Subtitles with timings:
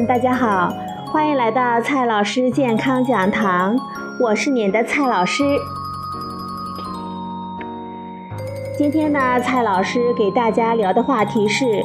[0.00, 0.72] 大家好，
[1.12, 3.76] 欢迎来到蔡老师健康讲堂，
[4.18, 5.44] 我是您的蔡老师。
[8.76, 11.84] 今天呢，蔡老师给大家聊的话题是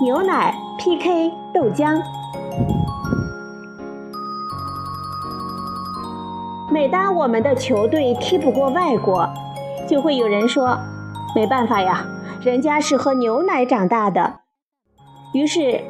[0.00, 2.00] 牛奶 PK 豆浆。
[6.72, 9.28] 每当我们的球队踢不过外国，
[9.86, 10.78] 就会有人说
[11.36, 12.06] ：“没办法呀，
[12.40, 14.40] 人家是喝牛奶长大的。”
[15.34, 15.82] 于是，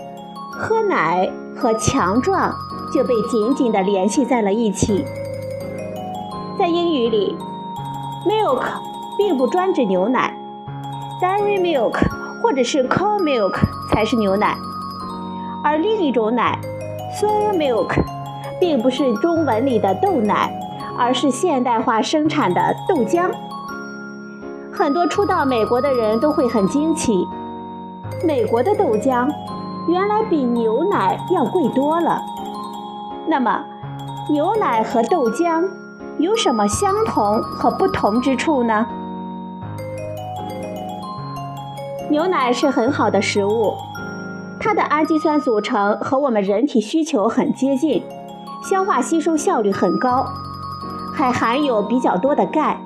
[0.59, 2.55] 喝奶和强壮
[2.93, 5.05] 就被紧紧地联系在了一起。
[6.59, 7.37] 在英语里
[8.27, 8.63] ，milk
[9.19, 10.37] 并不专指牛奶
[11.21, 11.99] ，dairy milk
[12.43, 13.55] 或者是 cow milk
[13.91, 14.57] 才是牛奶，
[15.63, 16.59] 而另一种奶
[17.21, 17.95] ，soy milk
[18.61, 20.61] 并不是中文里的豆奶。
[20.97, 23.29] 而是现代化生产的豆浆。
[24.73, 27.27] 很多初到美国的人都会很惊奇，
[28.25, 29.29] 美国的豆浆
[29.87, 32.21] 原来比牛奶要贵多了。
[33.27, 33.65] 那么，
[34.31, 35.65] 牛奶和豆浆
[36.19, 38.87] 有什么相同和不同之处呢？
[42.11, 43.75] 牛奶是很好的食物，
[44.61, 48.03] 它的氨基酸组成和我们人体需求很接近，
[48.63, 50.27] 消化吸收效率很高。
[51.15, 52.81] 还含有比较多的钙，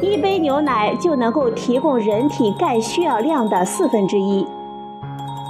[0.00, 4.46] 一杯牛奶就能够提供人体钙需要量的四分之一。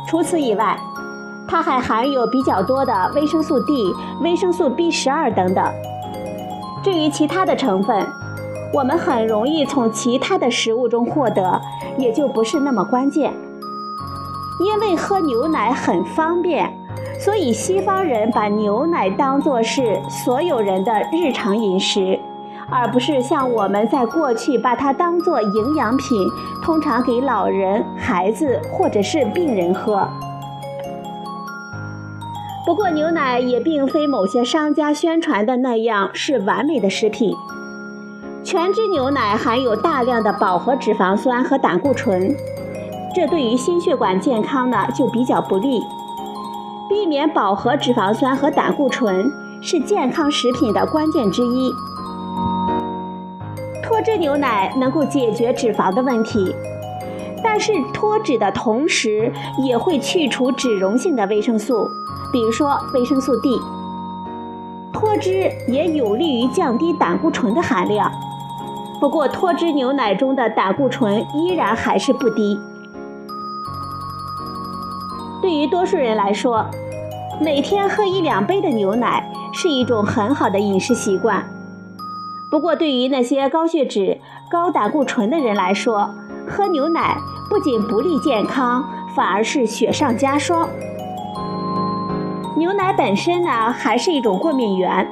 [0.09, 0.75] 除此以外，
[1.47, 5.65] 它还含有比较多的维生素 D、维生素 B 十二等等。
[6.83, 8.07] 至于其他的成分，
[8.73, 11.61] 我们很容易从其他的食物中获得，
[11.99, 13.35] 也就不是那么关键。
[14.65, 16.73] 因为喝牛奶很方便。
[17.21, 22.19] 所以，西方人把牛奶当作是所有人的日常饮食，
[22.71, 26.29] 而不是像我们在过去把它当作营养品，
[26.63, 30.07] 通常给老人、孩子或者是病人喝。
[32.67, 37.35] 不过，牛奶也并非某些商家宣传的那样是完美的食品。
[38.45, 42.35] 全脂牛奶含有大量的饱和脂肪酸和胆固醇，
[43.15, 45.81] 这对于心血管健康呢就比较不利。
[46.91, 49.31] 避免饱和脂肪酸和胆固醇
[49.63, 51.73] 是健康食品的关键之一。
[53.99, 56.55] 脱脂牛奶能够解决脂肪的问题，
[57.43, 61.91] 但是脱脂的同时也会去除脂溶性的维生素，
[62.33, 63.61] 比如说维生素 D。
[64.93, 68.09] 脱脂也有利于降低胆固醇的含量，
[69.01, 72.57] 不过脱脂牛奶中的胆固醇依然还是不低。
[75.43, 76.65] 对于多数人来说，
[77.41, 81.45] 每天喝一两杯的牛奶是一种很好的饮食习惯。
[82.51, 84.19] 不过，对于那些高血脂、
[84.51, 86.15] 高胆固醇的人来说，
[86.49, 87.17] 喝牛奶
[87.51, 88.83] 不仅不利健康，
[89.15, 90.69] 反而是雪上加霜。
[92.57, 95.07] 牛奶本身呢，还是一种过敏源，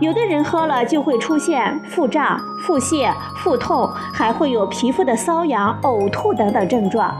[0.00, 7.14] 有的人喝了就会出现腹胀、腹泻、腹痛，还会有皮肤的瘙痒、呕吐等等症状。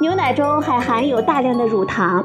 [0.00, 2.24] 牛奶中还含有大量的乳糖，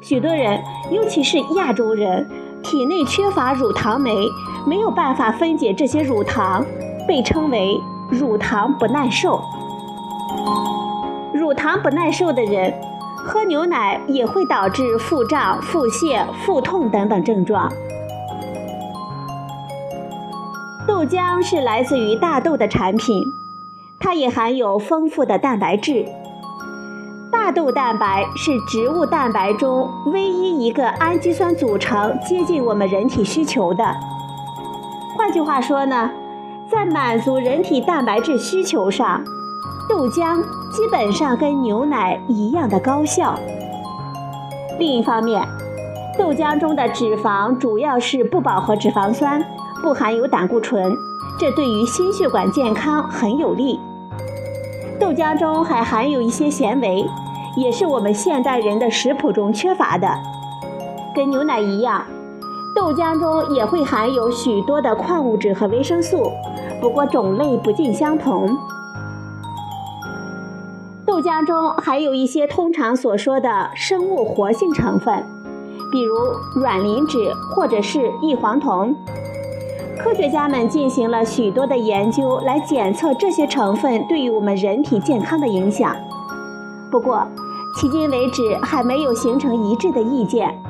[0.00, 2.30] 许多人，尤其是亚洲人，
[2.62, 4.30] 体内缺乏乳糖酶，
[4.66, 6.64] 没有办法分解这些乳糖，
[7.06, 7.80] 被称为
[8.10, 9.42] 乳糖不耐受。
[11.34, 12.72] 乳糖不耐受的人，
[13.16, 17.70] 喝牛奶也会导致腹胀、腹泻、腹痛等等症状。
[20.86, 23.24] 豆浆是来自于大豆的产品，
[23.98, 26.06] 它也含有丰富的蛋白质。
[27.32, 33.82] 大豆蛋白是植物蛋白中唯一一个氨基酸组成接近我们人体需求的。
[35.16, 36.10] 换句话说呢，
[36.70, 39.24] 在满足人体蛋白质需求上，
[39.88, 43.34] 豆浆基本上跟牛奶一样的高效。
[44.78, 45.42] 另一方面，
[46.18, 49.42] 豆浆中的脂肪主要是不饱和脂肪酸，
[49.82, 50.94] 不含有胆固醇，
[51.38, 53.80] 这对于心血管健康很有利。
[55.00, 57.04] 豆浆中还含有一些纤维，
[57.56, 60.08] 也是我们现代人的食谱中缺乏的。
[61.14, 62.04] 跟牛奶一样，
[62.74, 66.30] 豆浆中也会含有许多的矿物质和维生素，
[66.80, 68.56] 不过种类不尽相同。
[71.04, 75.22] 豆浆中还有一些通常所说的生物活性成分，
[75.92, 76.14] 比如
[76.60, 77.18] 卵磷脂
[77.54, 78.96] 或者是异黄酮。
[80.02, 85.94] 科学家们进行了许多的研究来检测这些成分对于我们人体健康的影响，
[86.90, 87.24] 不过
[87.74, 90.62] 迄今为止还没有形成一致的意见。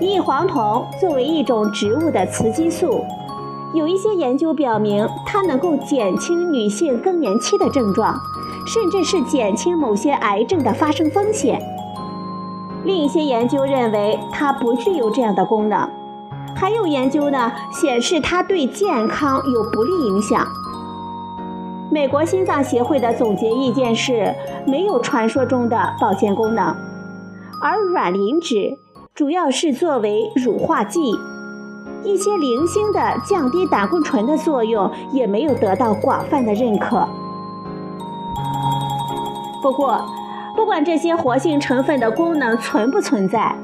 [0.00, 3.04] 异黄酮作为一种植物的雌激素，
[3.72, 8.18] 有一些研究表明它能够减轻女性更年期的症状，
[8.66, 11.62] 甚至是减轻某些癌症的发生风险。
[12.84, 15.88] 另一些研究认为它不具有这样的功能，
[16.56, 20.44] 还有研究呢显示它对健康有不利影响。
[21.92, 24.34] 美国心脏协会的总结意见是
[24.66, 26.74] 没有传说中的保健功能，
[27.60, 28.78] 而卵磷脂
[29.14, 30.98] 主要是作为乳化剂，
[32.02, 37.06] 一些零星的降低胆固醇的作用也没有得到广泛的认可。
[39.62, 40.02] 不过，
[40.56, 43.54] 不管这些活性成分的功能存不存在，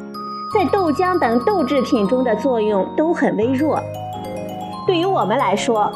[0.53, 3.81] 在豆浆等豆制品中的作用都很微弱。
[4.87, 5.91] 对于我们来说，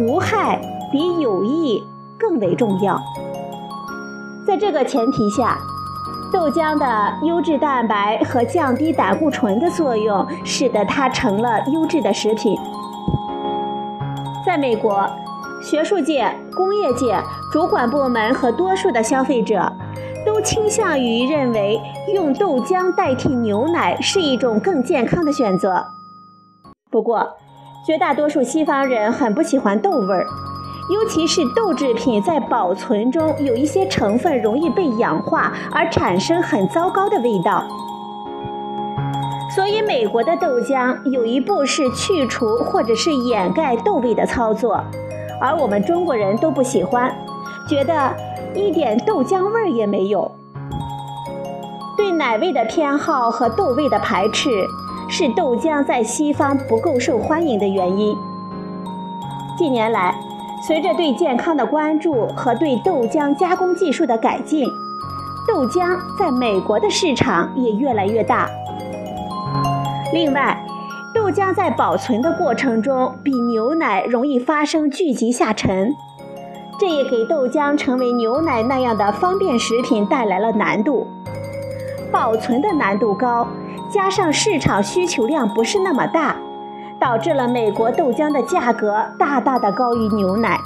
[0.00, 0.58] 无害
[0.92, 1.82] 比有益
[2.16, 3.00] 更为重要。
[4.46, 5.58] 在这个前提下，
[6.32, 12.56] 豆浆的优质蛋白和降低胆固醇的作用，使得它成了优质的食品。
[14.46, 15.08] 在美国。
[15.62, 17.16] 学术界、工业界、
[17.52, 19.72] 主管部门和多数的消费者，
[20.26, 21.80] 都倾向于认为
[22.12, 25.84] 用豆浆代替牛奶是一种更健康的选择。
[26.90, 27.36] 不过，
[27.86, 30.26] 绝大多数西方人很不喜欢豆味儿，
[30.92, 37.64] 尤其是豆制品在保存中有一些成分容易被氧化而产生很糟糕的味道。
[39.54, 44.82] 所以，美国的豆浆有一步是去除或者是掩盖豆味的操作。
[45.40, 47.14] 而我们中国人都不喜欢，
[47.68, 48.14] 觉得
[48.54, 50.30] 一点豆浆味儿也没有。
[51.96, 54.50] 对奶味的偏好和豆味的排斥，
[55.08, 58.16] 是豆浆在西方不够受欢迎的原因。
[59.58, 60.14] 近年来，
[60.64, 64.64] 随着对健康的关注和对豆浆加工技术的改进，
[65.48, 68.48] 豆浆在美国的市场也越来越大。
[70.12, 70.64] 另外，
[71.12, 75.92] 豆浆在保存的过程中，比牛奶容易发生聚集下沉，
[76.78, 81.08] 这也给豆浆成为牛奶那样的方便食品带来了难度。
[82.12, 83.48] 保存的难度高，
[83.90, 86.36] 加上市场需求量不是那么大，
[87.02, 90.56] 导致了美国豆浆的价格大大的高于牛奶。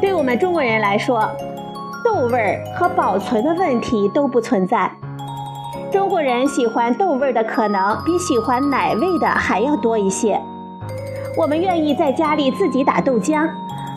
[0.00, 1.28] 对我们中国人来说，
[2.04, 4.88] 豆味儿和保存的问题都不存在。
[5.90, 10.40] 中国人喜欢豆味儿的可能比喜欢奶味的还要多一些。
[11.36, 13.50] 我们愿意在家里自己打豆浆，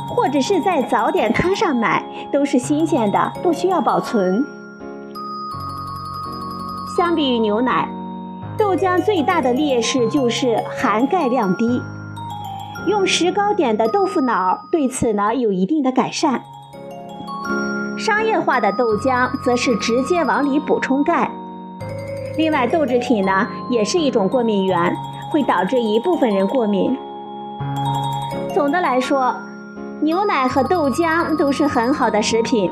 [0.09, 2.03] 或者是在早点摊上买，
[2.33, 4.43] 都是新鲜的，不需要保存。
[6.97, 7.87] 相比于牛奶，
[8.57, 11.81] 豆浆最大的劣势就是含钙量低。
[12.87, 16.41] 用石膏点的豆腐脑对此呢有一定的改善。
[17.97, 21.31] 商业化的豆浆则是直接往里补充钙。
[22.37, 24.95] 另外，豆制品呢也是一种过敏源，
[25.31, 26.95] 会导致一部分人过敏。
[28.53, 29.33] 总的来说，
[30.01, 32.69] 牛奶和豆浆都是很好的食品，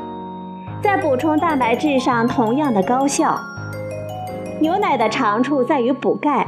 [0.82, 3.40] 在补充蛋白质上同样的高效。
[4.62, 6.48] 牛奶的长处在于补钙，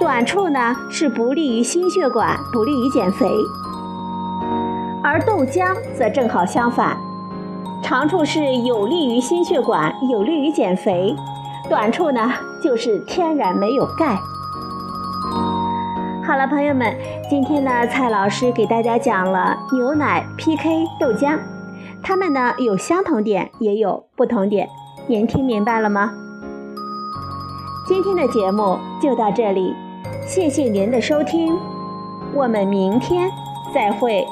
[0.00, 3.26] 短处呢是不利于心血管，不利于减肥。
[5.02, 6.96] 而豆浆则正好相反，
[7.82, 11.14] 长处是有利于心血管，有利于减肥。
[11.68, 14.18] 短处呢，就是天然没有钙。
[16.26, 16.94] 好了，朋友们，
[17.30, 21.38] 今天呢，蔡老师给大家讲了牛奶 PK 豆浆，
[22.02, 24.68] 它们呢有相同点，也有不同点，
[25.06, 26.12] 您听明白了吗？
[27.88, 29.74] 今天的节目就到这里，
[30.26, 31.58] 谢谢您的收听，
[32.34, 33.30] 我们明天
[33.72, 34.22] 再会。